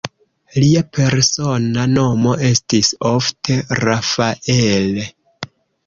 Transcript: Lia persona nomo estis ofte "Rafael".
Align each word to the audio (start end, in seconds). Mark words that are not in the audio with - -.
Lia 0.61 0.81
persona 0.99 1.85
nomo 1.93 2.35
estis 2.49 2.91
ofte 3.13 3.61
"Rafael". 3.85 5.03